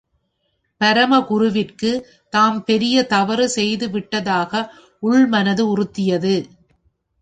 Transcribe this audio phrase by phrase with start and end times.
[0.81, 1.91] பரமகுருவிற்கு
[2.33, 4.51] தாம் பெரிய தவறு செய்து விட்டதாக
[5.03, 6.35] உள் மனது உறுத்தியது.